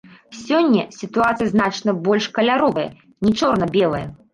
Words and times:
Сёння 0.37 0.85
сітуацыя 1.01 1.51
значна 1.53 1.97
больш 2.11 2.33
каляровая, 2.41 2.89
не 3.27 3.31
чорна-белая. 3.41 4.07